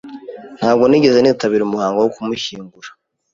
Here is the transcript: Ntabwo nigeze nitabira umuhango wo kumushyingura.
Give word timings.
Ntabwo 0.59 0.83
nigeze 0.87 1.17
nitabira 1.19 1.63
umuhango 1.65 1.97
wo 2.01 2.09
kumushyingura. 2.15 2.89